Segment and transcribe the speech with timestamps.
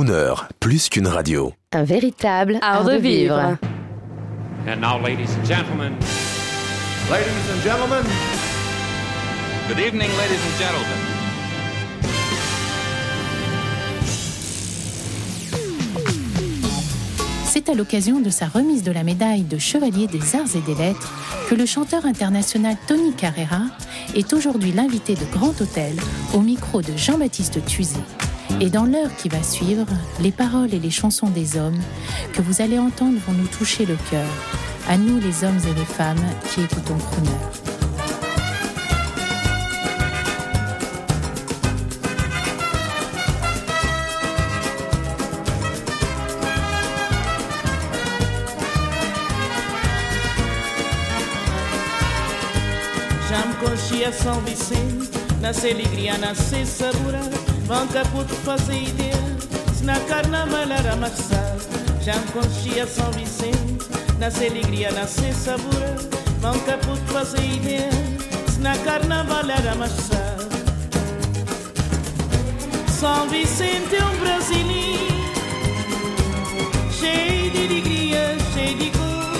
[0.00, 1.52] Crooner, plus qu'une radio.
[1.72, 3.58] Un véritable art de vivre.
[4.66, 5.92] And now, ladies and gentlemen,
[7.10, 8.04] Ladies and gentlemen,
[9.68, 11.00] good evening, ladies and gentlemen.
[17.44, 20.80] C'est à l'occasion de sa remise de la médaille de Chevalier des Arts et des
[20.80, 21.12] Lettres
[21.50, 23.64] que le chanteur international Tony Carrera
[24.14, 25.94] est aujourd'hui l'invité de Grand Hôtel
[26.32, 28.00] au micro de Jean-Baptiste Tuzé.
[28.62, 29.86] Et dans l'heure qui va suivre,
[30.20, 31.80] les paroles et les chansons des hommes
[32.34, 34.28] que vous allez entendre vont nous toucher le cœur,
[34.86, 36.18] à nous les hommes et les femmes
[36.52, 37.30] qui écoutons Crooner.
[56.20, 57.49] Nasce sabor.
[57.70, 59.14] Banca puto fazer ideia,
[59.72, 61.62] se na carnaval era amassado.
[62.02, 63.86] Já me conchia São Vicente,
[64.18, 65.70] nasce alegria, nasce sabor.
[66.40, 67.88] Banca puto fazer ideia,
[68.52, 70.48] se na carnaval era amassado.
[72.88, 75.14] São Vicente é um brasileiro,
[76.90, 79.30] cheio de alegria, cheio de cor.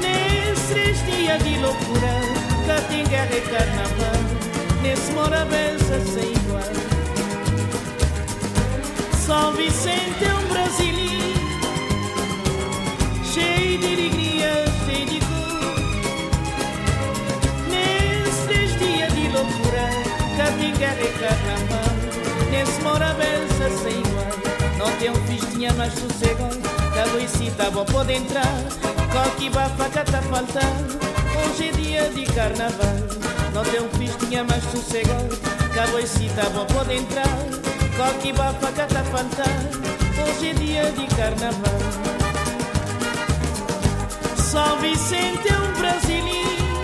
[0.00, 2.20] Nesses três dias de loucura,
[3.08, 4.29] guerra e carnaval.
[4.82, 6.62] Nesse morabeza sem igual.
[9.26, 11.40] São Vicente é um brasileiro,
[13.32, 15.74] cheio de alegria, cheio de cor.
[17.68, 19.90] Nesses dias de loucura,
[20.78, 21.94] guerra e carnaval.
[22.50, 24.30] Nesse morabeza sem igual.
[24.78, 26.58] Não tem um festinha mais sossegado,
[26.94, 28.56] da Luicita vou poder entrar.
[29.12, 30.98] Coque bafaca tá faltando,
[31.38, 33.29] hoje é dia de carnaval.
[33.52, 35.36] Não tem um festinha mais sossegado,
[35.74, 37.26] da Luicita vou poder entrar.
[37.96, 39.80] Coque bafaca tá faltando,
[40.22, 41.80] hoje é dia de carnaval.
[44.36, 46.82] São Vicente é um brasileiro,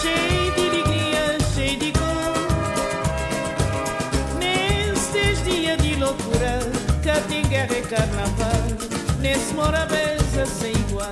[0.00, 2.32] cheio de alegria, cheio de cor.
[4.38, 6.58] Nestes dias de loucura,
[7.04, 8.62] cá tem guerra e carnaval.
[9.20, 11.10] Nesse morabeza sem igual.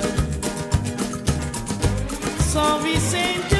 [2.52, 3.59] São Vicente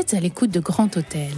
[0.00, 1.30] êtes à l'écoute de Grand Hôtel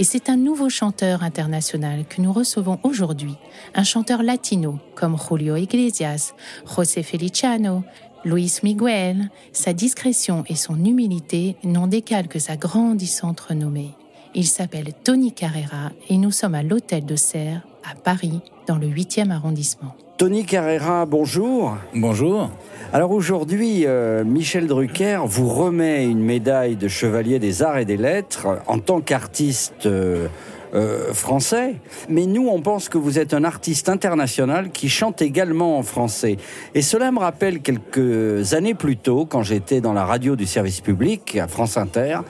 [0.00, 3.36] et c'est un nouveau chanteur international que nous recevons aujourd'hui,
[3.76, 6.34] un chanteur latino comme Julio Iglesias,
[6.66, 7.84] José Feliciano,
[8.24, 9.30] Luis Miguel.
[9.52, 13.94] Sa discrétion et son humilité n'en décalent que sa grandissante renommée.
[14.34, 18.88] Il s'appelle Tony Carrera et nous sommes à l'hôtel de Serre à Paris, dans le
[18.88, 19.94] 8e arrondissement.
[20.18, 21.76] Tony Carrera, bonjour.
[21.94, 22.50] Bonjour.
[22.90, 27.98] Alors aujourd'hui, euh, Michel Drucker vous remet une médaille de chevalier des arts et des
[27.98, 30.26] lettres en tant qu'artiste euh,
[30.72, 31.74] euh, français.
[32.08, 36.38] Mais nous, on pense que vous êtes un artiste international qui chante également en français.
[36.74, 40.80] Et cela me rappelle quelques années plus tôt, quand j'étais dans la radio du service
[40.80, 42.20] public à France Inter,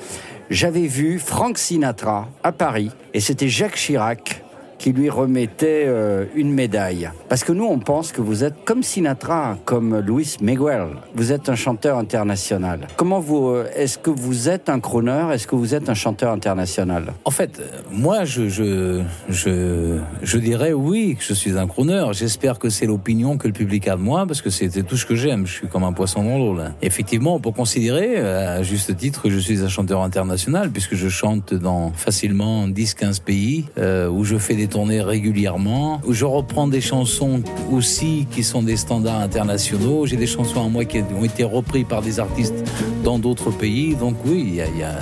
[0.50, 4.42] j'avais vu Frank Sinatra à Paris et c'était Jacques Chirac
[4.78, 7.10] qui lui remettait euh, une médaille.
[7.28, 10.86] Parce que nous, on pense que vous êtes comme Sinatra, comme Luis Miguel.
[11.14, 12.86] Vous êtes un chanteur international.
[12.96, 15.26] Comment vous, euh, est-ce que vous êtes un crooner?
[15.32, 17.12] Est-ce que vous êtes un chanteur international?
[17.24, 17.60] En fait,
[17.90, 22.06] moi, je, je, je, je dirais oui que je suis un crooner.
[22.12, 25.04] J'espère que c'est l'opinion que le public a de moi, parce que c'était tout ce
[25.04, 25.46] que j'aime.
[25.46, 26.54] Je suis comme un poisson dans l'eau.
[26.54, 26.72] Là.
[26.82, 30.94] Effectivement, on peut considérer, euh, à juste titre, que je suis un chanteur international, puisque
[30.94, 33.64] je chante dans facilement 10-15 pays,
[34.10, 37.42] où je fais des tournées régulièrement, je reprends des chansons
[37.72, 40.06] aussi qui sont des standards internationaux.
[40.06, 42.64] J'ai des chansons à moi qui ont été reprises par des artistes
[43.02, 43.96] dans d'autres pays.
[43.96, 44.98] Donc oui, il y y, y a,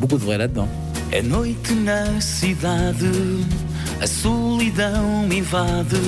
[0.00, 0.68] beaucoup de vrai là-dedans.
[1.12, 3.06] É noite na cidade,
[4.00, 6.00] a solidão invade,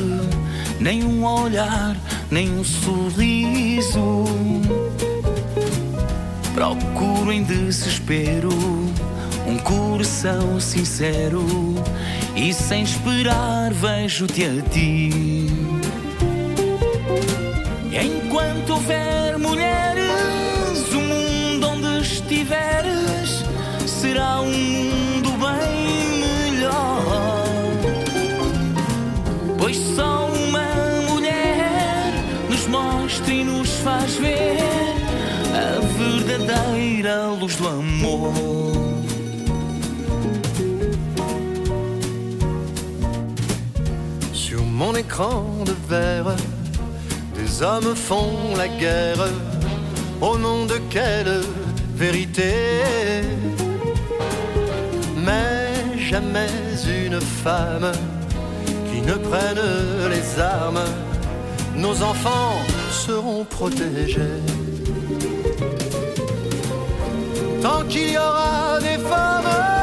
[0.80, 1.96] nem um olhar,
[2.28, 4.24] nem um sorriso.
[6.54, 8.48] Procuro em desespero
[9.46, 11.44] um coração sincero
[12.36, 15.10] e sem esperar vejo-te a ti.
[17.90, 23.42] Enquanto houver mulheres, o mundo onde estiveres
[23.86, 27.02] será um mundo bem melhor.
[29.58, 30.66] Pois só uma
[31.10, 32.12] mulher
[32.50, 34.58] nos mostra e nos faz ver
[35.54, 35.80] a
[36.26, 38.65] verdadeira luz do amor.
[44.76, 46.36] Mon écran de verre,
[47.34, 49.26] des hommes font la guerre.
[50.20, 51.40] Au nom de quelle
[51.94, 52.52] vérité?
[55.16, 56.48] Mais jamais
[57.06, 57.90] une femme
[58.88, 59.64] qui ne prenne
[60.10, 60.84] les armes.
[61.74, 62.58] Nos enfants
[62.90, 64.42] seront protégés.
[67.62, 69.75] Tant qu'il y aura des femmes,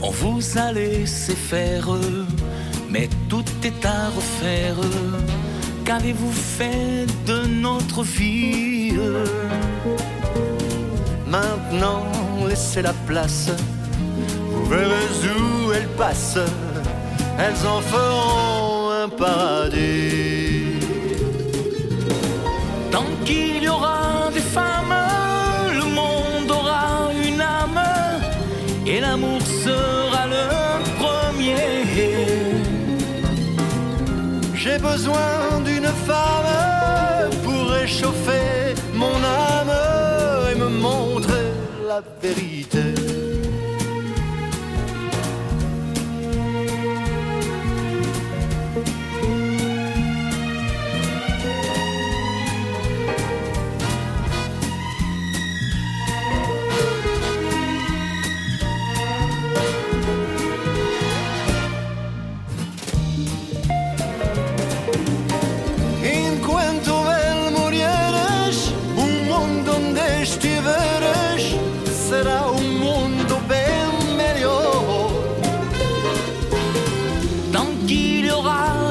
[0.00, 1.88] On vous a laissé faire,
[2.88, 4.76] mais tout est à refaire.
[5.84, 8.92] Qu'avez-vous fait de notre vie?
[11.26, 12.06] Maintenant,
[12.48, 13.50] laissez la place.
[14.52, 15.08] Vous verrez
[15.40, 16.38] où elles passent.
[17.36, 20.47] Elles en feront un paradis.
[34.82, 39.72] Besoin d'une femme pour réchauffer mon âme
[40.50, 41.52] et me montrer
[41.86, 43.17] la vérité.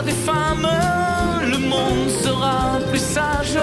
[0.03, 0.67] Des femmes,
[1.41, 3.57] le monde sera plus sage.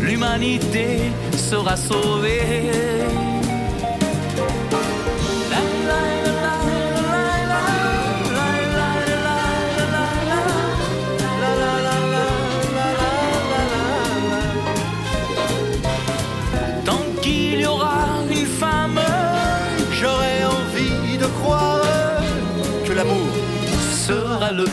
[0.00, 3.19] L'humanité sera sauvée.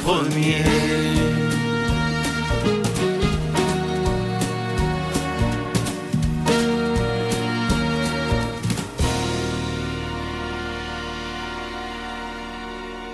[0.08, 0.64] Premier.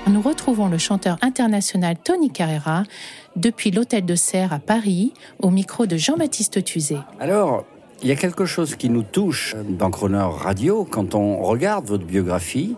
[0.08, 2.84] Nous retrouvons le chanteur international Tony Carrera
[3.36, 7.00] depuis l'hôtel de Serre à Paris, au micro de Jean-Baptiste Tuzet.
[7.20, 7.66] Alors,
[8.04, 12.06] il y a quelque chose qui nous touche dans Croner Radio quand on regarde votre
[12.06, 12.76] biographie,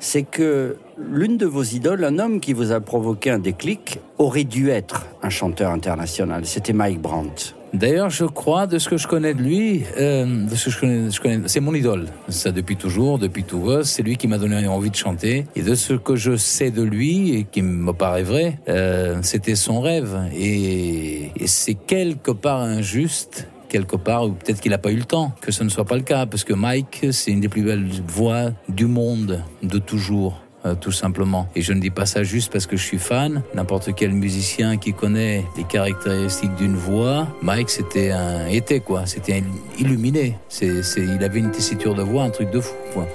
[0.00, 0.78] c'est que
[1.10, 5.06] l'une de vos idoles, un homme qui vous a provoqué un déclic, aurait dû être
[5.22, 6.44] un chanteur international.
[6.44, 7.54] C'était Mike Brandt.
[7.74, 11.20] D'ailleurs, je crois, de ce que je connais de lui, euh, de ce que je
[11.20, 12.06] connais, c'est mon idole.
[12.28, 13.68] Ça depuis toujours, depuis tout.
[13.82, 15.44] C'est lui qui m'a donné envie de chanter.
[15.54, 19.54] Et de ce que je sais de lui, et qui me paraît vrai, euh, c'était
[19.54, 20.16] son rêve.
[20.34, 25.04] Et, et c'est quelque part injuste quelque part, ou peut-être qu'il n'a pas eu le
[25.04, 27.62] temps que ce ne soit pas le cas, parce que Mike, c'est une des plus
[27.62, 30.40] belles voix du monde de toujours.
[30.66, 31.48] Euh, tout simplement.
[31.54, 33.42] Et je ne dis pas ça juste parce que je suis fan.
[33.54, 39.40] N'importe quel musicien qui connaît les caractéristiques d'une voix, Mike c'était un était quoi, c'était
[39.78, 40.36] illuminé.
[40.48, 42.74] C'est, il avait une tessiture de voix, un truc de fou.
[42.92, 43.06] Quoi.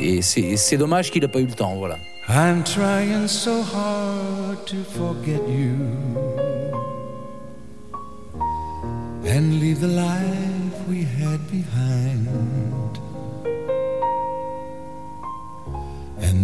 [0.00, 1.96] Et c'est, c'est dommage qu'il n'a pas eu le temps, voilà.
[2.28, 5.72] I'm trying so hard to forget you
[9.24, 12.37] and leave the life we had behind.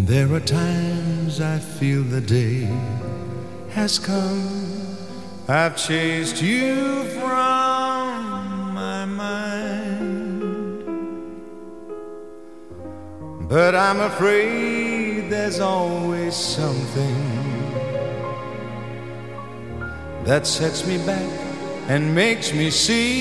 [0.04, 2.68] And there are times I feel the day
[3.70, 4.87] has come.
[5.49, 10.44] I've chased you from my mind.
[13.49, 17.16] But I'm afraid there's always something
[20.25, 21.30] that sets me back
[21.88, 23.14] and makes me see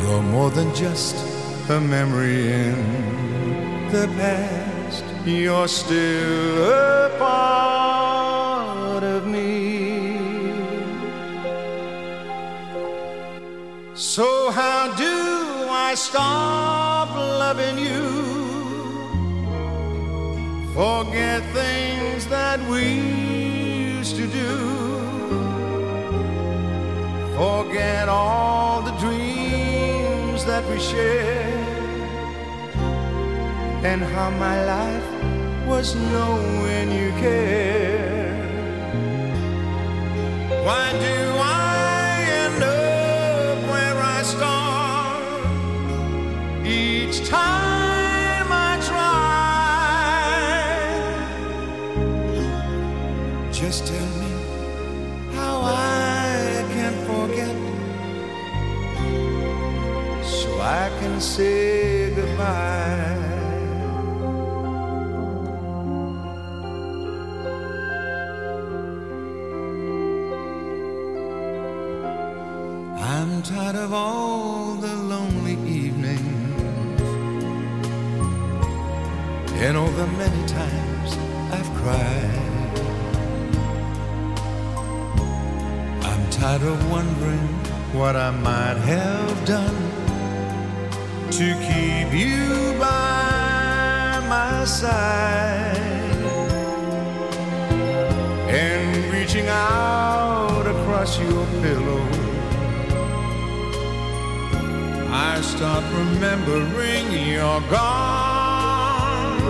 [0.00, 1.31] you're more than just
[1.70, 5.04] a memory in the past.
[5.24, 10.12] You're still a part of me.
[13.94, 18.10] So, how do I stop loving you?
[20.74, 22.84] Forget things that we
[23.98, 24.58] used to do.
[27.36, 31.51] Forget all the dreams that we shared
[33.84, 35.10] and how my life
[35.66, 38.38] was knowing you cared.
[40.64, 45.46] Why do I end up where I start
[46.64, 50.22] each time I try?
[53.50, 54.32] Just tell me
[55.34, 57.56] how I can forget
[60.24, 63.31] so I can say goodbye.
[73.42, 77.00] I'm tired of all the lonely evenings
[79.54, 81.16] and all the many times
[81.50, 82.78] I've cried.
[86.04, 87.48] I'm tired of wondering
[87.98, 89.90] what I might have done
[91.32, 95.76] to keep you by my side
[98.48, 102.21] and reaching out across your pillow.
[105.34, 109.40] I start remembering you're gone.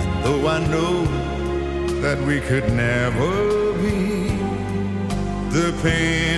[0.00, 0.94] And though I know
[2.02, 4.28] that we could never be,
[5.56, 6.31] the pain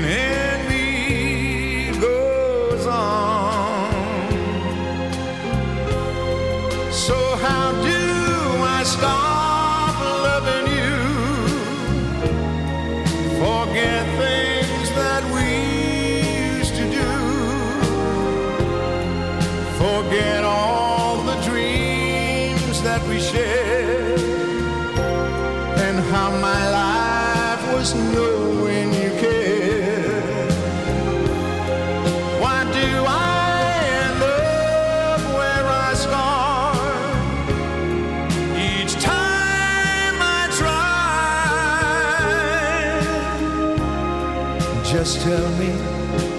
[44.94, 45.70] Just tell me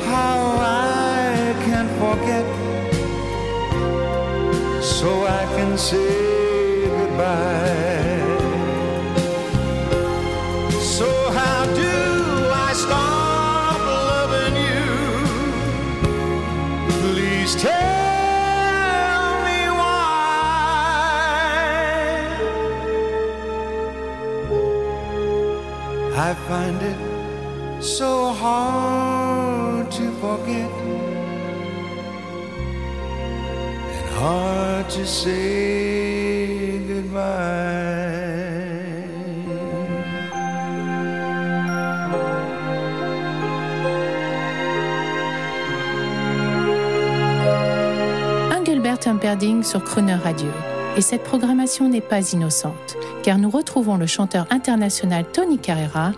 [0.05, 2.45] how I can forget
[4.81, 8.23] so I can say goodbye.
[10.79, 11.95] So, how do
[12.67, 13.79] I stop
[14.11, 14.87] loving you?
[17.01, 20.15] Please tell me why.
[26.15, 27.04] I find it
[27.97, 30.69] so hard to forget
[33.95, 37.85] and hard to say goodbye.
[48.51, 50.74] Engelbert Humperdinck sur Crooner Radio.
[50.97, 56.13] Et cette programmation n'est pas innocente, car nous retrouvons le chanteur international Tony Carrera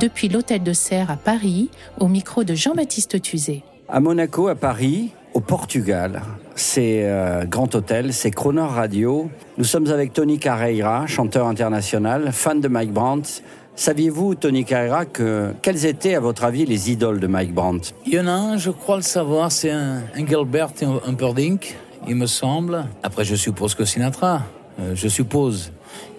[0.00, 1.68] depuis l'hôtel de Serre à Paris,
[2.00, 3.62] au micro de Jean-Baptiste Tuzet.
[3.86, 6.22] À Monaco, à Paris, au Portugal,
[6.54, 9.28] c'est euh, Grand Hôtel, c'est Croner Radio.
[9.58, 13.42] Nous sommes avec Tony Carreira, chanteur international, fan de Mike Brandt,
[13.76, 17.92] Saviez-vous, Tony Carrera, que quelles étaient, à votre avis, les idoles de Mike Brandt?
[18.06, 20.70] Il y en a un, je crois le savoir, c'est un, un Gilbert
[21.04, 21.76] Humperdinck,
[22.08, 22.86] il me semble.
[23.02, 24.42] Après, je suppose que Sinatra,
[24.80, 25.72] euh, je suppose.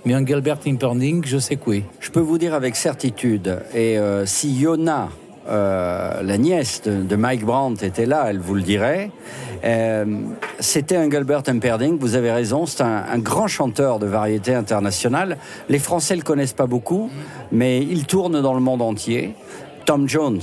[0.05, 0.59] Mais un Gilbert
[1.25, 1.83] je sais que oui.
[1.99, 5.09] Je peux vous dire avec certitude, et euh, si Yona,
[5.47, 9.09] euh, la nièce de, Mike Brandt, était là, elle vous le dirait.
[10.59, 11.41] C'était un Gilbert
[11.99, 15.37] vous avez raison, c'est un, un, grand chanteur de variété internationale.
[15.69, 17.09] Les Français le connaissent pas beaucoup,
[17.51, 19.33] mais il tourne dans le monde entier.
[19.85, 20.41] Tom Jones.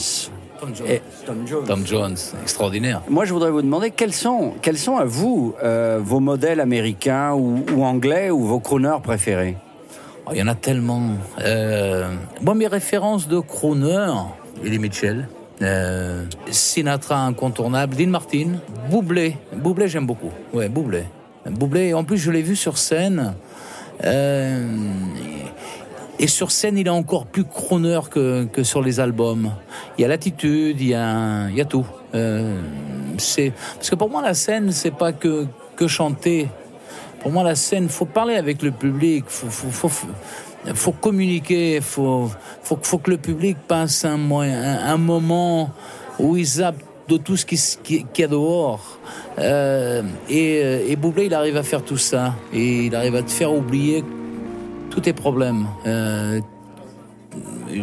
[0.63, 0.89] Tom Jones.
[0.89, 1.65] Et, Tom Jones.
[1.67, 3.03] Tom Jones, extraordinaire.
[3.09, 7.33] Moi, je voudrais vous demander quels sont, quels sont à vous euh, vos modèles américains
[7.33, 9.57] ou, ou, anglais ou vos crooners préférés?
[10.25, 11.17] Oh, Il y en a tellement.
[11.41, 12.09] Euh,
[12.43, 14.13] moi, mes références de crooners,
[14.65, 15.27] Eddie Mitchell,
[15.63, 18.53] euh, Sinatra incontournable, Dean Martin,
[18.89, 19.37] Boublé.
[19.53, 20.31] Boublé, j'aime beaucoup.
[20.55, 21.03] Ouais, Boublé.
[21.51, 23.35] Boublé, en plus, je l'ai vu sur scène.
[24.05, 24.65] Euh,
[26.23, 29.51] et sur scène, il est encore plus crooner que, que sur les albums.
[29.99, 31.85] Il y a l'attitude, il y a, il y a tout.
[32.15, 32.61] Euh,
[33.17, 36.49] parce que pour moi, la scène, c'est pas que, que chanter.
[37.19, 39.25] Pour moi, la scène, faut parler avec le public.
[39.27, 39.91] Faut, faut,
[40.73, 42.31] faut communiquer, faut,
[42.63, 45.71] faut, faut que le public passe un, un, un moment
[46.21, 49.01] où il zappe de tout ce qu'il qui, y a dehors.
[49.41, 52.37] Euh, et, et Boublé, il arrive à faire tout ça.
[52.55, 54.05] Et il arrive à te faire oublier
[54.93, 55.67] tous tes problèmes.
[55.87, 56.41] Euh,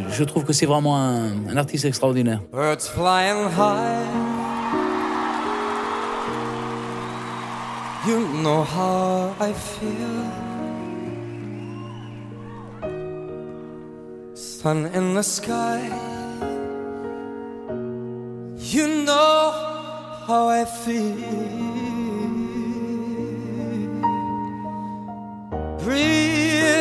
[0.10, 2.42] je trouve que c'est vraiment un, un, artiste extraordinaire.
[2.54, 4.06] Birds flying high.
[8.08, 10.50] You know how I feel.
[14.62, 15.80] sun in the sky.
[18.58, 19.52] You know
[20.28, 21.70] how I feel.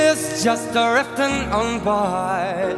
[0.08, 2.72] Breeze just drifting on by.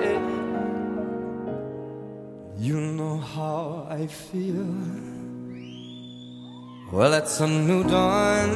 [2.59, 4.67] You know how I feel.
[6.91, 8.51] Well, it's a new dawn.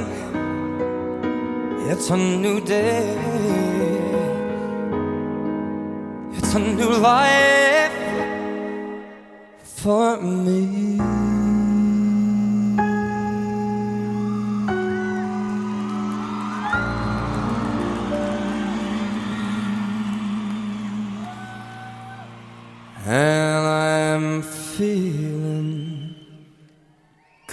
[1.89, 3.15] It's a new day
[6.37, 7.93] it's a new life
[9.63, 11.34] for me.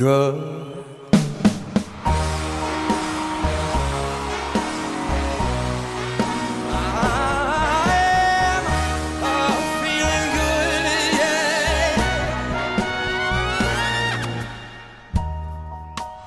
[0.01, 0.51] Good.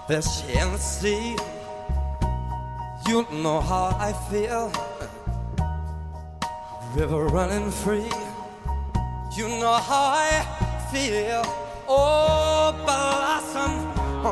[0.07, 1.37] fish in the sea.
[3.09, 4.71] You know how I feel.
[6.95, 8.11] River running free.
[9.37, 10.47] You know how I
[10.93, 11.43] feel.
[11.89, 13.34] Oh, blossom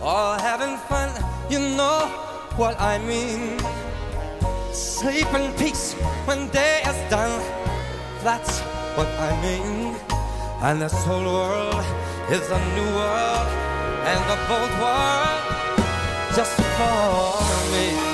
[0.00, 1.10] all having fun,
[1.50, 2.06] you know
[2.56, 3.58] what I mean.
[4.72, 5.94] Sleep in peace
[6.26, 7.40] when day is done,
[8.22, 8.60] that's
[8.96, 9.94] what I mean.
[10.62, 11.84] And this whole world
[12.30, 13.48] is a new world
[14.10, 15.46] and the both world
[16.34, 18.05] just for me.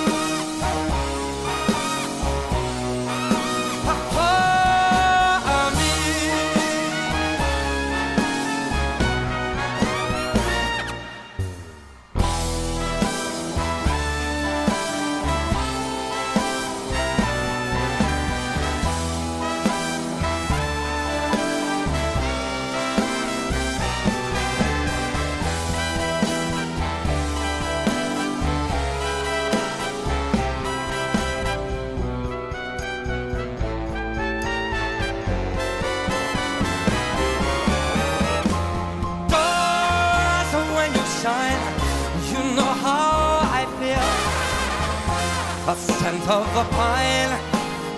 [46.13, 47.33] A scent of the pine.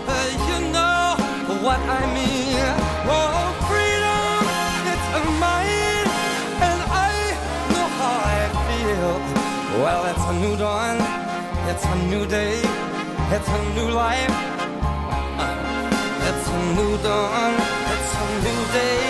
[0.06, 0.14] Uh,
[0.48, 1.16] you know
[1.62, 2.56] what I mean.
[3.06, 4.46] Oh, freedom,
[4.92, 5.08] it's
[5.40, 6.06] mine,
[6.68, 7.14] and I
[7.70, 9.14] know how I feel.
[9.82, 10.96] Well, it's a new dawn,
[11.68, 12.60] it's a new day,
[13.34, 14.30] it's a new life.
[15.38, 17.54] Uh, it's a new dawn.
[17.94, 19.03] It's a new day.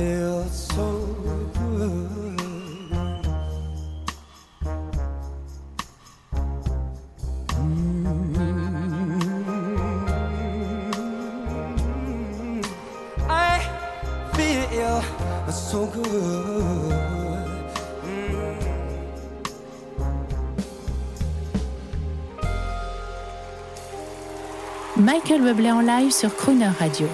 [0.00, 0.30] Mm.
[24.96, 27.06] Michael Bublé en live sur Crooner Radio.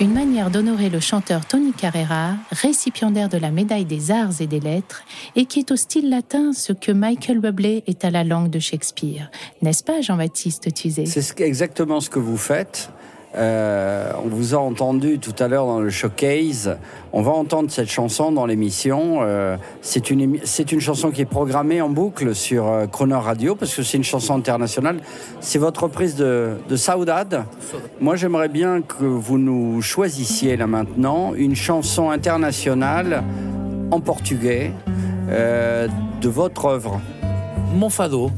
[0.00, 4.58] Une manière d'honorer le chanteur Tony Carrera, récipiendaire de la médaille des arts et des
[4.58, 5.02] lettres,
[5.36, 8.58] et qui est au style latin ce que Michael Bublé est à la langue de
[8.58, 9.30] Shakespeare.
[9.62, 12.90] N'est-ce pas, Jean-Baptiste Tuzé C'est ce- exactement ce que vous faites.
[13.36, 16.76] Euh, on vous a entendu tout à l'heure dans le showcase.
[17.12, 19.18] On va entendre cette chanson dans l'émission.
[19.22, 23.74] Euh, c'est une, une chanson qui est programmée en boucle sur euh, Croner Radio parce
[23.74, 25.00] que c'est une chanson internationale.
[25.40, 27.44] C'est votre reprise de, de Saudade.
[28.00, 33.24] Moi, j'aimerais bien que vous nous choisissiez là maintenant une chanson internationale
[33.90, 34.72] en portugais
[35.28, 35.88] euh,
[36.20, 37.00] de votre œuvre.
[37.74, 38.30] Mon fado.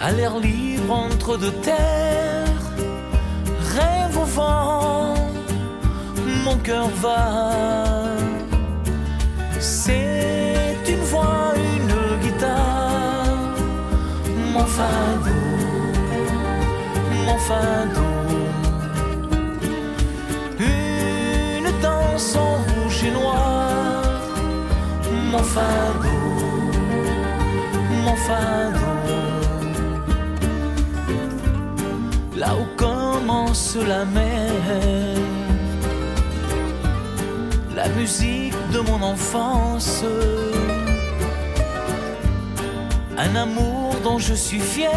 [0.00, 2.64] À l'air libre entre deux terres,
[3.76, 5.14] rêve au vent,
[6.44, 7.52] mon cœur va.
[9.58, 13.54] C'est une voix, une guitare,
[14.52, 15.36] mon fado,
[17.26, 18.07] mon fado.
[25.30, 26.14] Mon fado,
[28.04, 28.86] mon fado.
[32.36, 34.62] Là où commence la mer,
[37.74, 40.04] la musique de mon enfance,
[43.16, 44.88] un amour dont je suis fier,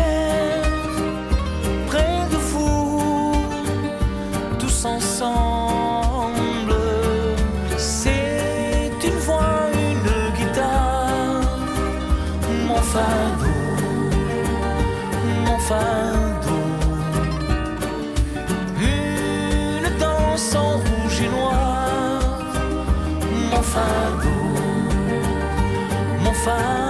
[26.46, 26.81] mon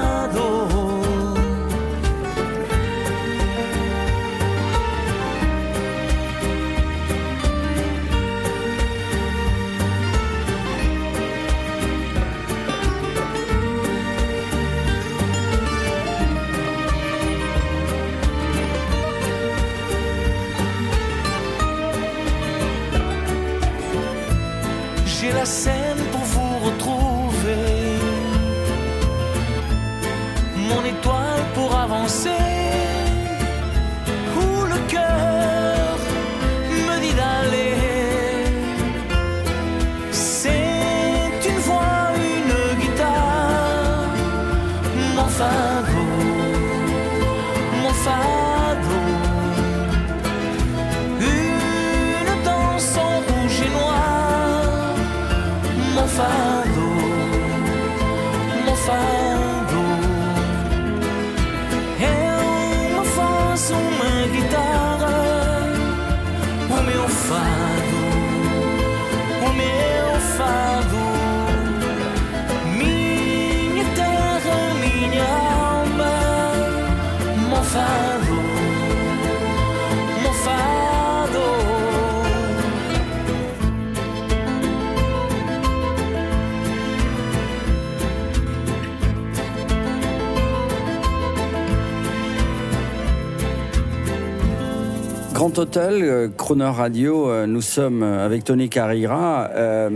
[95.52, 99.50] Grand Hôtel, euh, Croner Radio, euh, nous sommes avec Tony Carrera.
[99.54, 99.90] Euh,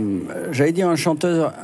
[0.52, 1.54] J'allais dire un chanteur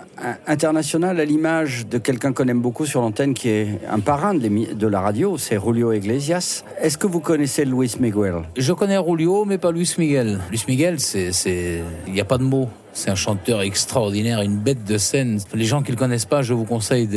[0.47, 4.87] international à l'image de quelqu'un qu'on aime beaucoup sur l'antenne qui est un parrain de,
[4.87, 6.65] la radio, c'est Julio Iglesias.
[6.81, 8.37] Est-ce que vous connaissez Luis Miguel?
[8.57, 10.41] Je connais Julio, mais pas Luis Miguel.
[10.49, 12.71] Luis Miguel, c'est, il n'y a pas de mots.
[12.95, 15.39] C'est un chanteur extraordinaire, une bête de scène.
[15.53, 17.09] Les gens qui ne le connaissent pas, je vous conseille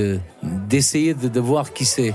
[0.44, 2.14] d'essayer de, de voir qui c'est.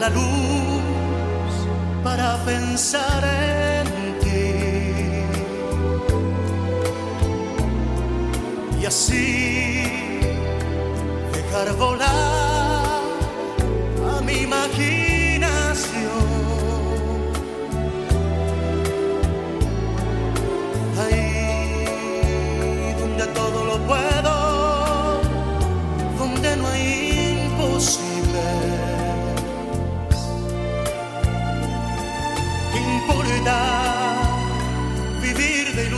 [0.00, 1.54] la luz
[2.04, 3.86] para pensar en
[4.20, 4.54] ti.
[8.80, 9.82] Y así
[11.32, 11.97] dejar volar.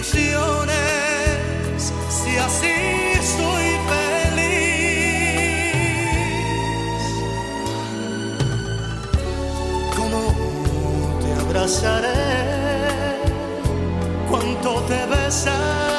[0.01, 2.75] ilusiones si así
[3.37, 5.05] soy feliz?
[9.95, 10.23] ¿Cómo
[11.21, 12.09] te abrazaré?
[14.31, 15.90] ¿Cuánto te besaré?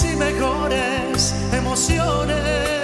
[0.00, 2.81] y mejores emociones.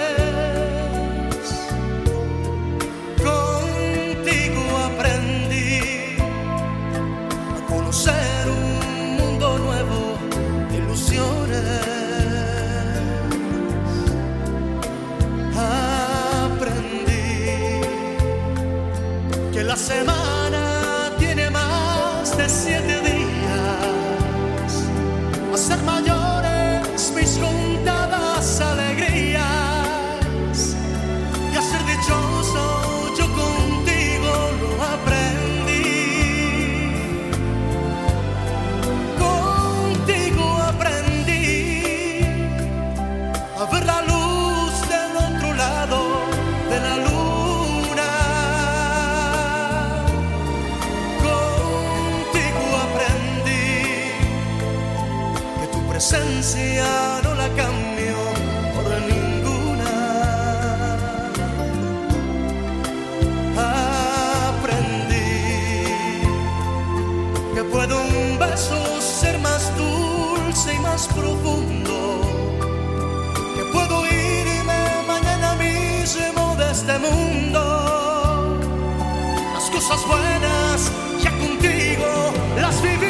[79.98, 83.06] cosas buenas ya contigo las viví.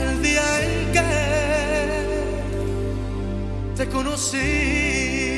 [0.00, 1.08] el día en que
[3.76, 5.31] te conocí.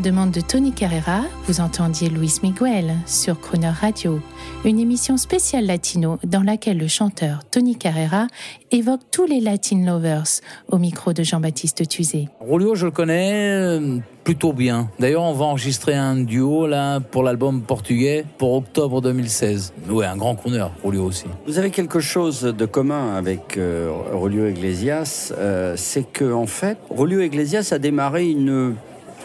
[0.00, 4.20] Demande de Tony Carrera, vous entendiez Luis Miguel sur Crooner Radio,
[4.64, 8.26] une émission spéciale latino dans laquelle le chanteur Tony Carrera
[8.70, 12.28] évoque tous les Latin lovers au micro de Jean-Baptiste Tuzé.
[12.40, 14.88] Rolio, je le connais euh, plutôt bien.
[14.98, 19.72] D'ailleurs, on va enregistrer un duo là pour l'album portugais pour octobre 2016.
[19.88, 21.24] Ouais, un grand crooner, Rolio aussi.
[21.46, 26.78] Vous avez quelque chose de commun avec euh, Rolio Iglesias, euh, c'est que en fait,
[26.90, 28.76] Rolio Iglesias a démarré une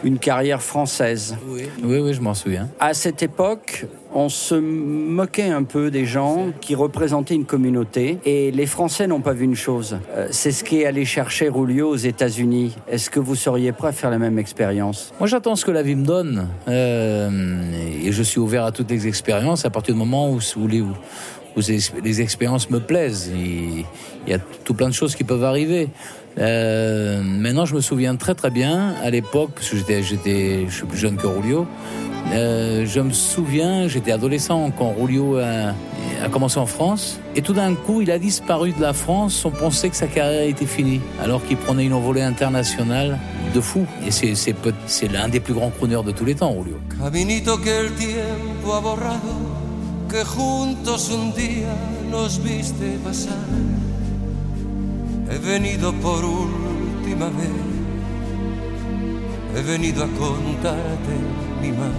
[0.06, 1.36] une carrière française.
[1.48, 2.70] Oui, oui, oui je m'en souviens.
[2.80, 8.20] À cette époque, on se moquait un peu des gens qui représentaient une communauté.
[8.24, 9.98] Et les Français n'ont pas vu une chose.
[10.16, 12.76] Euh, c'est ce qu'est allé chercher Rulio aux États-Unis.
[12.88, 15.12] Est-ce que vous seriez prêt à faire la même expérience?
[15.20, 16.48] Moi, j'attends ce que la vie me donne.
[16.68, 17.62] Euh,
[18.04, 20.82] et je suis ouvert à toutes les expériences à partir du moment où, où les,
[20.82, 21.62] où
[22.04, 23.32] les expériences me plaisent.
[23.36, 23.86] Il
[24.28, 25.90] y a tout plein de choses qui peuvent arriver.
[26.38, 30.76] Euh, maintenant, je me souviens très très bien à l'époque, parce que j'étais, j'étais, je
[30.76, 31.66] suis plus jeune que Rulio.
[32.32, 35.74] Euh, je me souviens, j'étais adolescent quand Rulio a,
[36.32, 39.46] commencé en France, et tout d'un coup, il a disparu de la France.
[39.46, 43.20] On pensait que sa carrière était finie, alors qu'il prenait une envolée internationale
[43.54, 43.86] de fou.
[44.06, 44.56] Et c'est, c'est,
[44.88, 46.80] c'est l'un des plus grands crooners de tous les temps, Rulio.
[50.08, 51.76] Que juntos un día
[52.12, 53.85] nos viste pasar.
[55.30, 57.50] He venido por última vez,
[59.56, 61.14] he venido a contarte
[61.62, 61.92] mi mal.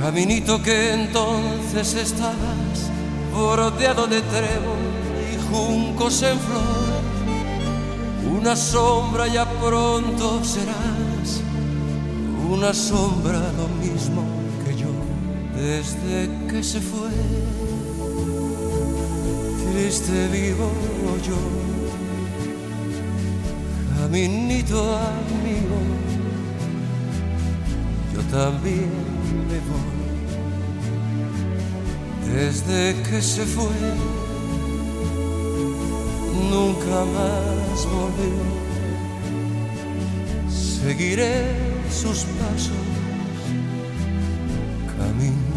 [0.00, 2.90] Caminito que entonces estabas
[3.34, 4.78] bordeado de trébol
[5.30, 7.02] y juncos en flor.
[8.40, 11.42] Una sombra ya pronto serás,
[12.50, 14.24] una sombra lo mismo
[14.64, 14.88] que yo,
[15.54, 17.10] desde que se fue
[19.72, 20.70] triste vivo
[21.26, 21.40] yo,
[23.96, 25.78] caminito amigo,
[28.14, 28.90] yo también
[29.48, 30.02] me voy.
[32.34, 33.80] Desde que se fue,
[36.50, 38.44] nunca más volvió.
[40.50, 41.32] Seguiré
[41.90, 42.84] sus pasos,
[45.00, 45.51] adiós.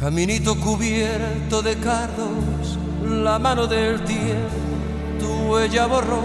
[0.00, 4.48] Caminito cubierto de cardos, la mano del tiempo,
[5.18, 6.22] tu huella borró.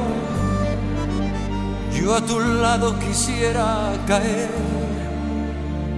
[1.93, 4.49] Yo a tu lado quisiera caer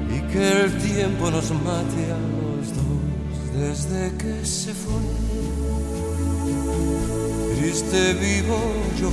[0.09, 2.87] y que el tiempo nos mate a los dos
[3.53, 5.01] desde que se fue.
[7.59, 8.57] Triste vivo
[8.99, 9.11] yo,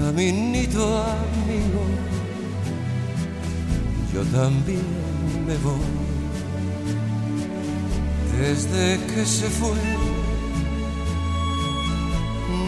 [0.00, 1.82] caminito amigo,
[4.14, 4.84] yo también
[5.46, 5.95] me voy.
[8.38, 9.78] Desde que se fue,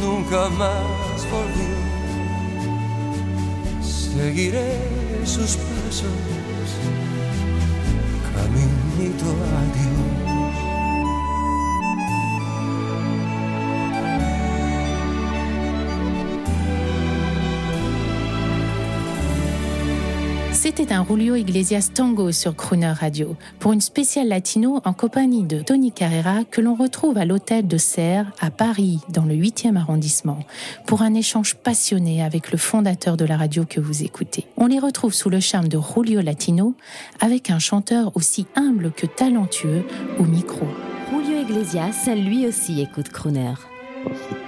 [0.01, 1.77] nunca más volvió.
[3.83, 4.79] Seguiré
[5.25, 6.09] sus pasos,
[8.35, 10.08] caminito adiós.
[20.61, 25.61] C'était un Rulio Iglesias Tango sur Crooner Radio pour une spéciale latino en compagnie de
[25.63, 30.41] Tony Carrera que l'on retrouve à l'hôtel de Serre à Paris dans le 8e arrondissement
[30.85, 34.47] pour un échange passionné avec le fondateur de la radio que vous écoutez.
[34.57, 36.75] On les retrouve sous le charme de Julio Latino
[37.21, 39.85] avec un chanteur aussi humble que talentueux
[40.19, 40.67] au micro.
[41.13, 43.55] Julio Iglesias, lui aussi écoute Crooner.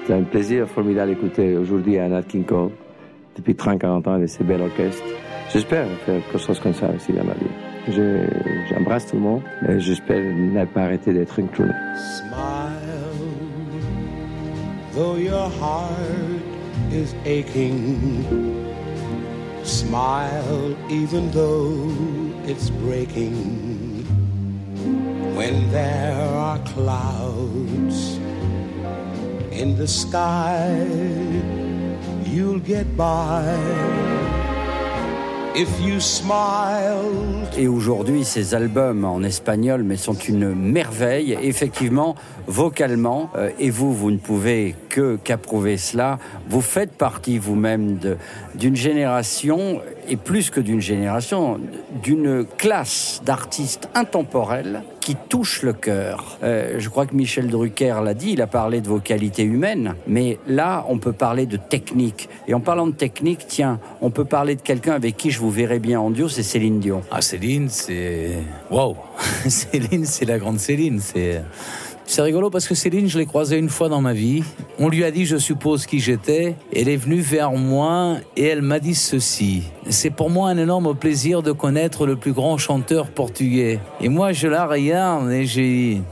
[0.08, 2.72] C'est un plaisir formidable d'écouter aujourd'hui Nat King Cole
[3.36, 5.04] depuis 30-40 ans avec ses belles orchestres.
[5.52, 7.50] J'espère faire quelque chose comme ça aussi dans ma vie.
[8.68, 11.72] J'embrasse tout le monde et j'espère ne pas arrêter d'être une crooner.
[12.18, 12.70] Smile,
[14.94, 16.40] though your heart
[16.92, 18.24] is aching.
[19.64, 21.90] Smile, even though
[22.46, 24.04] it's breaking.
[25.34, 28.20] When there are clouds
[29.50, 30.86] in the sky,
[32.24, 33.56] you'll get by.
[37.58, 41.36] Et aujourd'hui, ces albums en espagnol, mais sont une merveille.
[41.42, 42.14] Effectivement,
[42.46, 46.18] vocalement, euh, et vous, vous ne pouvez que qu'approuver cela.
[46.48, 47.98] Vous faites partie vous-même
[48.54, 51.58] d'une génération, et plus que d'une génération,
[52.02, 56.38] d'une classe d'artistes intemporels qui touchent le cœur.
[56.42, 59.94] Euh, je crois que Michel Drucker l'a dit, il a parlé de vos qualités humaines,
[60.06, 62.28] mais là, on peut parler de technique.
[62.46, 65.50] Et en parlant de technique, tiens, on peut parler de quelqu'un avec qui je vous
[65.50, 67.02] verrai bien en duo, c'est Céline Dion.
[67.10, 68.38] Ah, Céline, c'est...
[68.70, 68.96] Waouh
[69.48, 71.42] Céline, c'est la grande Céline, c'est...
[72.10, 74.42] C'est rigolo parce que Céline, je l'ai croisée une fois dans ma vie.
[74.80, 76.56] On lui a dit, je suppose, qui j'étais.
[76.74, 79.62] Elle est venue vers moi et elle m'a dit ceci.
[79.90, 83.78] C'est pour moi un énorme plaisir de connaître le plus grand chanteur portugais.
[84.00, 86.02] Et moi, je la regarde et j'ai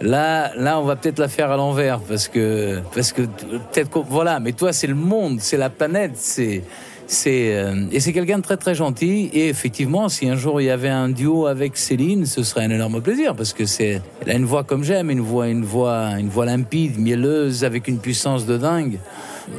[0.00, 4.40] Là, là, on va peut-être la faire à l'envers parce que, parce que peut-être voilà.
[4.40, 6.62] Mais toi, c'est le monde, c'est la planète, c'est,
[7.06, 9.30] c'est euh, et c'est quelqu'un de très très gentil.
[9.32, 12.70] Et effectivement, si un jour il y avait un duo avec Céline, ce serait un
[12.70, 16.12] énorme plaisir parce que c'est elle a une voix comme j'aime, une voix une voix
[16.18, 18.98] une voix limpide, mielleuse, avec une puissance de dingue.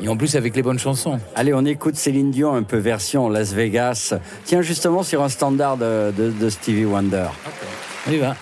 [0.02, 1.20] Et en plus avec les bonnes chansons.
[1.36, 4.16] Allez, on écoute Céline Dion un peu version Las Vegas.
[4.43, 7.28] Tiens justement sur un standard de, de, Stevie Wonder.
[7.46, 8.08] Okay.
[8.08, 8.36] On y va.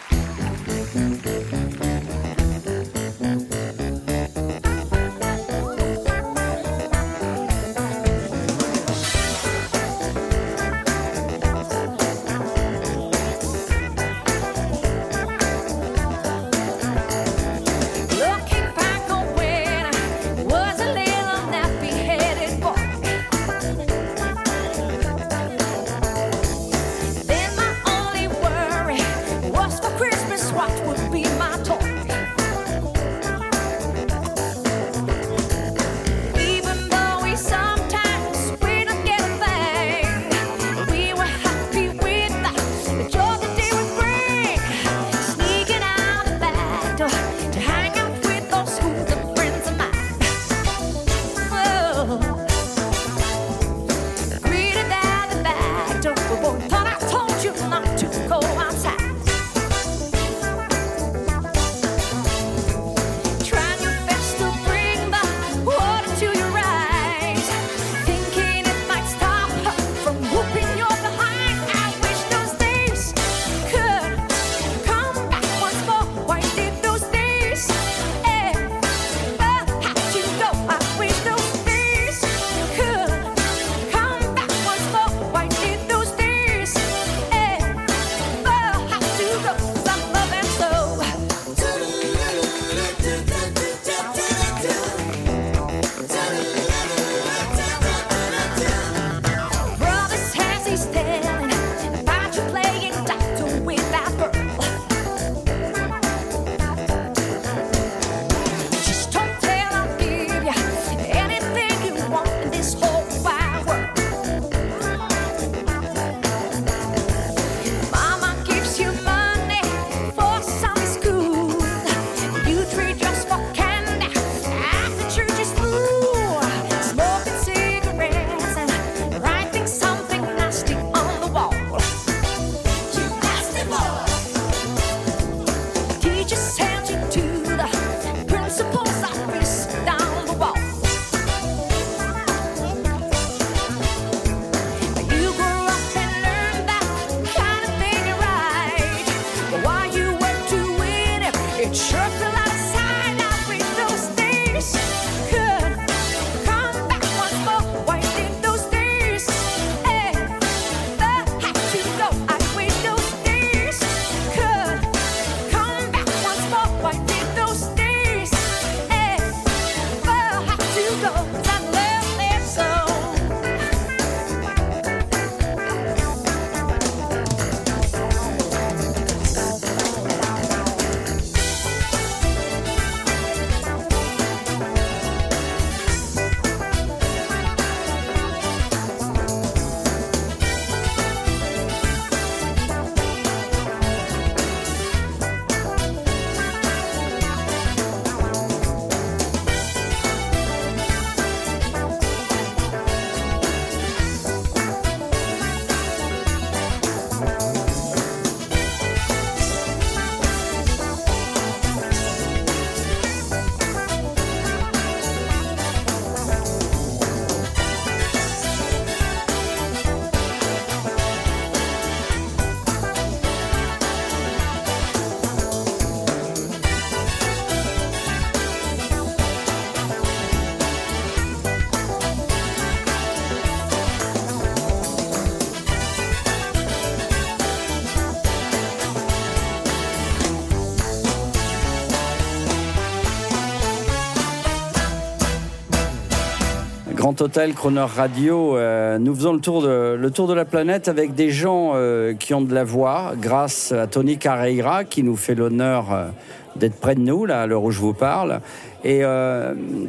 [247.16, 251.14] Total Croner Radio, euh, nous faisons le tour, de, le tour de la planète avec
[251.14, 255.36] des gens euh, qui ont de la voix, grâce à Tony Carreira, qui nous fait
[255.36, 256.08] l'honneur euh,
[256.56, 258.40] d'être près de nous, là, à l'heure où je vous parle.
[258.86, 259.02] Et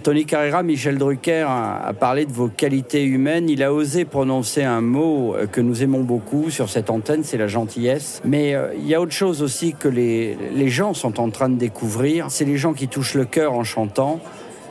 [0.05, 3.51] Tony Carreira, Michel Drucker a, a, parlé de vos qualités humaines.
[3.51, 7.49] Il a osé prononcer un mot que nous aimons beaucoup sur cette antenne, c'est la
[7.49, 8.23] gentillesse.
[8.25, 11.57] Mais il y a autre chose aussi que les, les gens sont en train de
[11.57, 14.21] découvrir, c'est les gens qui touchent le cœur en chantant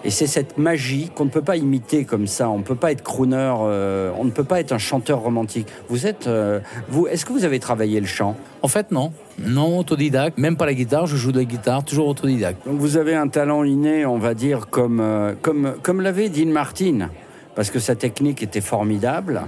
[0.10, 2.50] c'est cette magie qu'on ne peut pas imiter comme ça.
[2.50, 5.68] On ne peut pas être crooner, euh, on ne peut pas être un chanteur romantique.
[5.90, 8.36] Vous êtes, euh, vous, est-ce que vous avez travaillé le chant?
[8.62, 9.12] En fait, non.
[9.40, 10.38] Non, autodidacte.
[10.38, 12.66] Même pas la guitare, je joue de la guitare, toujours autodidacte.
[12.66, 16.50] Donc vous avez un talent inné, on va dire, comme, euh, comme, comme l'avait Dean
[16.50, 17.10] Martin,
[17.56, 19.42] parce que sa technique était formidable.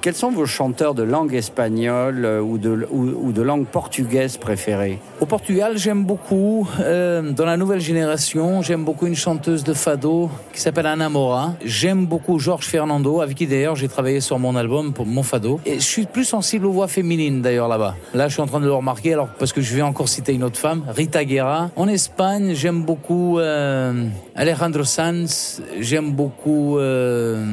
[0.00, 5.78] Quels sont vos chanteurs de langue espagnole euh, ou de, langue portugaise préférés Au Portugal,
[5.78, 10.86] j'aime beaucoup, euh, dans la nouvelle génération, j'aime beaucoup une chanteuse de fado qui s'appelle
[10.86, 11.54] Ana Mora.
[11.64, 15.60] J'aime beaucoup Georges Fernando, avec qui d'ailleurs j'ai travaillé sur mon album pour mon fado.
[15.64, 17.94] Et je suis plus sensible aux voix féminines d'ailleurs là-bas.
[18.14, 20.32] Là, je suis en train de le remarquer, alors parce que je vais encore citer
[20.32, 21.70] une autre femme, Rita Guerra.
[21.76, 25.62] En Espagne, j'aime beaucoup euh, Alejandro Sanz.
[25.80, 27.44] J'aime beaucoup euh,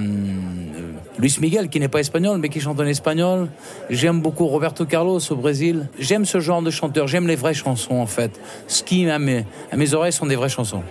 [1.17, 3.49] Luis Miguel, qui n'est pas espagnol, mais qui chante en espagnol.
[3.89, 5.89] J'aime beaucoup Roberto Carlos au Brésil.
[5.99, 7.07] J'aime ce genre de chanteur.
[7.07, 8.39] J'aime les vraies chansons, en fait.
[8.67, 10.83] Ce qui, à mes, à mes oreilles, sont des vraies chansons.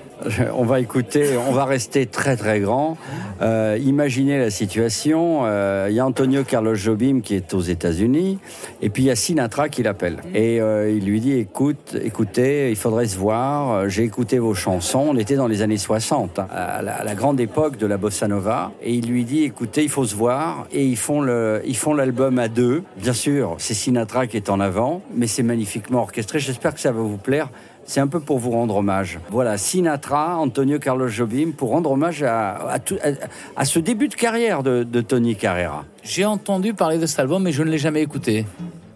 [0.55, 2.97] On va écouter, on va rester très très grand.
[3.41, 5.43] Euh, imaginez la situation.
[5.45, 8.39] euh, Il y a Antonio Carlos Jobim qui est aux États-Unis,
[8.83, 10.17] et puis il y a Sinatra qui l'appelle.
[10.35, 13.89] Et euh, il lui dit écoute, écoutez, il faudrait se voir.
[13.89, 15.07] J'ai écouté vos chansons.
[15.09, 17.97] On était dans les années 60, hein, à la, à la grande époque de la
[17.97, 18.73] bossa nova.
[18.83, 20.67] Et il lui dit écoutez, il faut se voir.
[20.73, 22.83] Et ils font le, ils font l'album à deux.
[22.97, 26.41] Bien sûr, c'est Sinatra qui est en avant, mais c'est magnifiquement orchestré.
[26.41, 27.51] J'espère que ça va vous plaire.
[27.91, 29.19] C'est un peu pour vous rendre hommage.
[29.31, 33.27] Voilà, Sinatra, Antonio Carlos Jobim, pour rendre hommage à, à, tout- à-
[33.61, 35.87] à ce début de carrière de, de Tony Carrera.
[36.03, 38.45] J'ai entendu parler de cet album, mais je ne l'ai jamais écouté.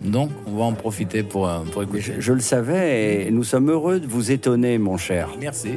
[0.02, 2.02] Donc, on va en profiter pour, euh, pour écouter.
[2.02, 5.28] Je, je le savais et nous sommes heureux de vous étonner, mon cher.
[5.40, 5.70] Merci.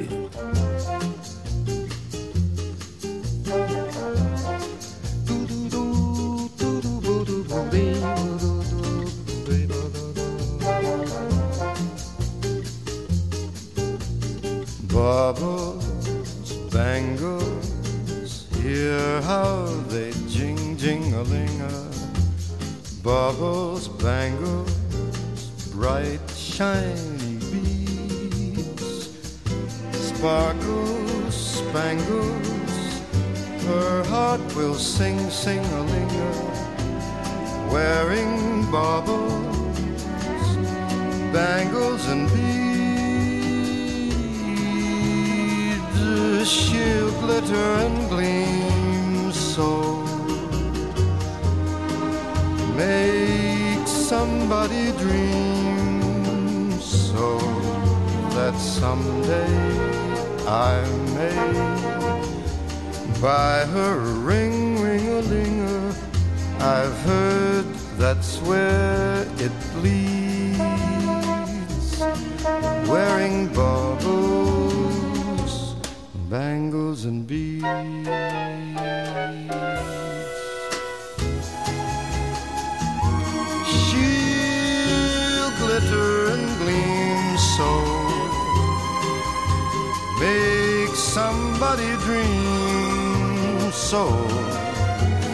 [91.58, 94.04] Somebody dream so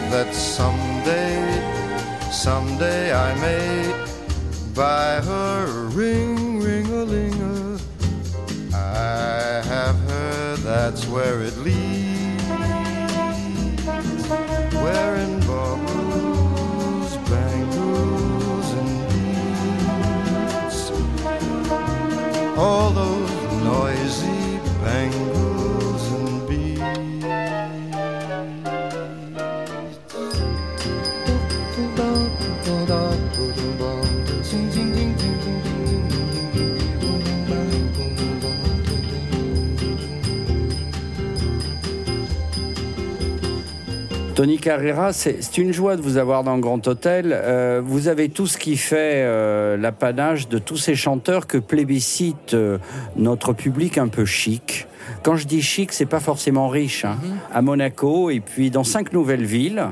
[0.08, 1.42] that someday,
[2.30, 3.92] someday I may
[4.72, 7.78] buy her a ring, ring a linger.
[8.72, 12.44] I have heard that's where it leads.
[14.74, 20.78] Wearing baubles, bangles, and beads.
[22.56, 23.32] All those
[23.64, 24.31] noisy
[44.42, 47.30] Tony Carrera, c'est une joie de vous avoir dans le Grand Hôtel.
[47.32, 52.54] Euh, vous avez tout ce qui fait euh, l'apanage de tous ces chanteurs que plébiscite
[52.54, 52.78] euh,
[53.14, 54.88] notre public un peu chic.
[55.22, 57.04] Quand je dis chic, c'est pas forcément riche.
[57.04, 57.16] hein.
[57.52, 59.84] À Monaco et puis dans cinq nouvelles villes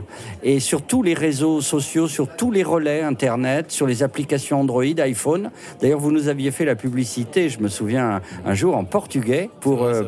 [0.43, 4.85] et sur tous les réseaux sociaux, sur tous les relais internet, sur les applications Android,
[4.99, 5.51] iPhone.
[5.81, 9.85] D'ailleurs, vous nous aviez fait la publicité, je me souviens un, jour en portugais pour
[9.85, 10.03] euh,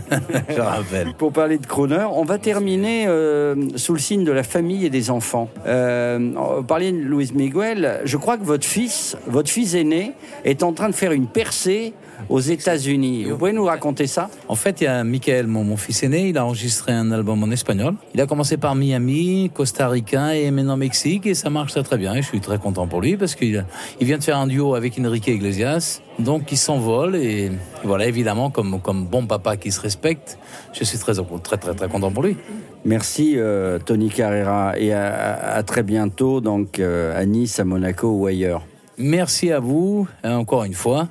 [0.48, 1.14] Je rappelle.
[1.14, 2.06] pour parler de crooner.
[2.12, 5.48] On va terminer euh, sous le signe de la famille et des enfants.
[5.66, 8.00] Euh, on parlait de Luis Miguel.
[8.04, 10.12] Je crois que votre fils, votre fils aîné,
[10.44, 11.92] est en train de faire une percée
[12.28, 13.24] aux États-Unis.
[13.24, 14.28] Vous pouvez nous raconter ça?
[14.48, 17.42] En fait, il y a Michael, mon, mon fils aîné, il a enregistré un album
[17.42, 17.94] en espagnol.
[18.14, 21.98] Il a commencé par Miami, Costa Rica et maintenant Mexique et ça marche très très
[21.98, 22.14] bien.
[22.14, 23.64] Et je suis très content pour lui parce qu'il
[24.00, 26.00] il vient de faire un duo avec Enrique Iglesias.
[26.18, 27.52] Donc il s'envole et,
[27.84, 30.38] voilà, évidemment, comme, comme bon papa qui se respecte,
[30.72, 32.36] je suis très très très, très content pour lui.
[32.84, 38.08] Merci euh, Tony Carrera et à, à très bientôt donc euh, à Nice, à Monaco
[38.08, 38.62] ou ailleurs.
[38.98, 41.06] Merci à vous, euh, encore une fois,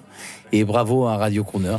[0.51, 1.77] et bravo à Radio Crooner.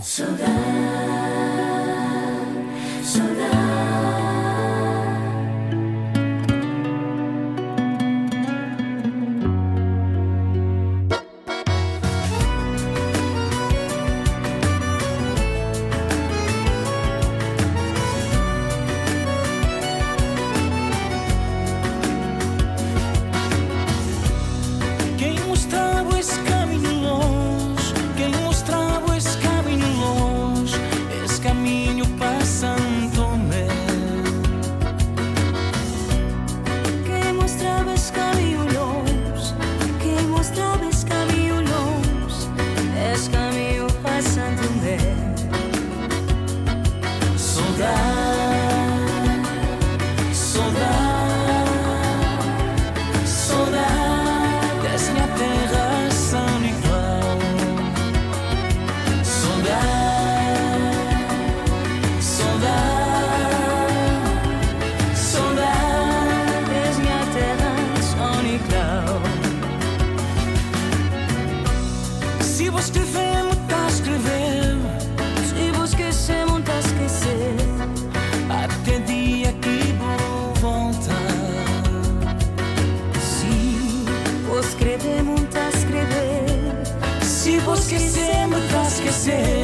[89.18, 89.57] say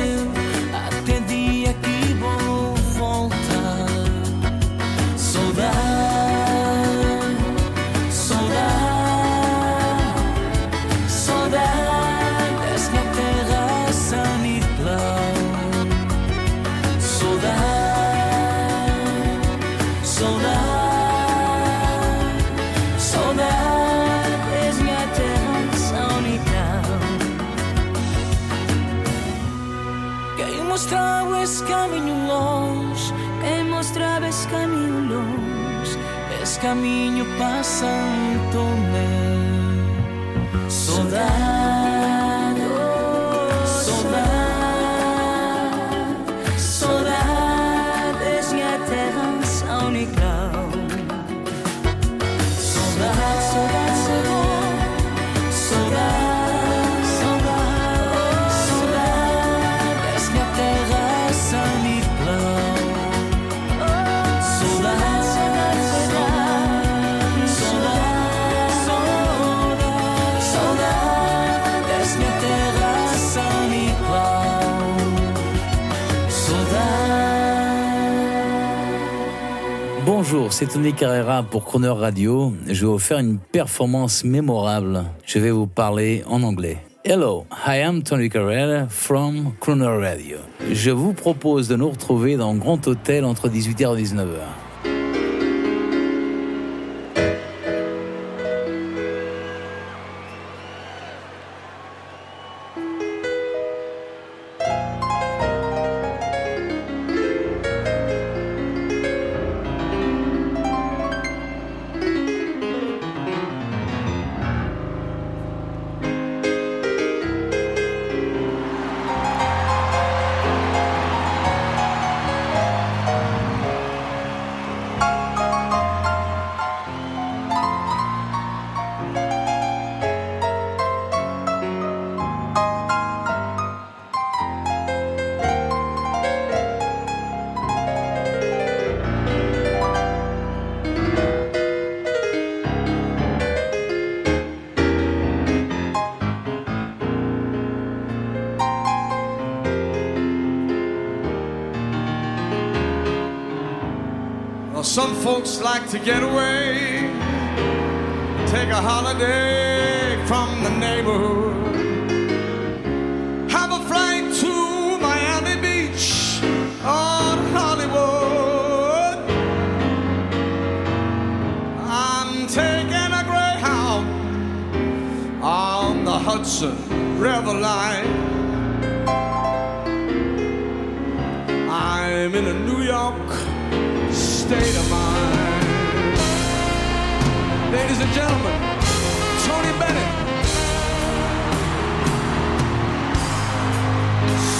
[80.54, 82.54] c'est Tony Carrera pour Croner Radio.
[82.68, 85.02] Je vais vous faire une performance mémorable.
[85.26, 86.78] Je vais vous parler en anglais.
[87.04, 90.36] Hello, I am Tony Carrera from Croner Radio.
[90.70, 94.63] Je vous propose de nous retrouver dans Grand Hôtel entre 18h et 19h.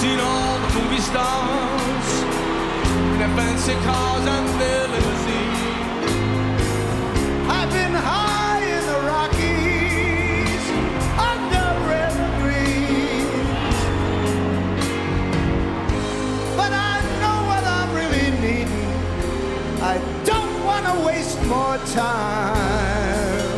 [0.05, 0.31] sino
[0.73, 2.09] tu vi stans
[3.19, 5.43] ne pensi cosa indelesi
[7.57, 10.65] I've been high in the Rockies
[11.31, 13.79] under red greens.
[16.59, 18.93] But I know what I'm really needing.
[19.93, 19.95] I
[20.31, 23.49] don't want to waste more time.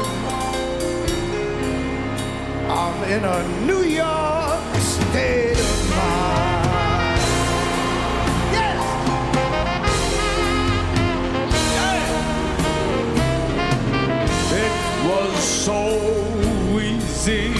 [2.80, 4.36] I'm in a New York
[15.67, 17.56] so easy.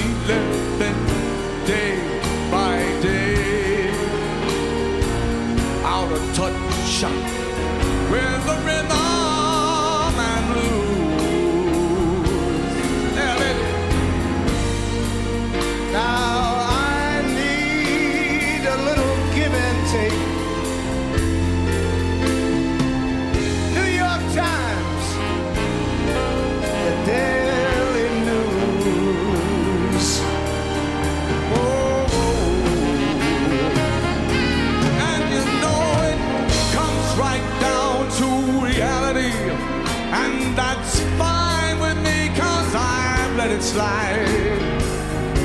[43.77, 44.61] life.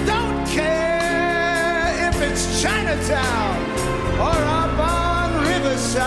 [0.05, 3.57] Don't care if it's Chinatown
[4.19, 6.05] or up on Riverside.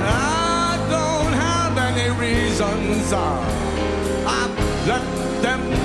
[0.00, 3.12] I don't have any reasons.
[3.12, 4.56] I've
[4.86, 5.77] left them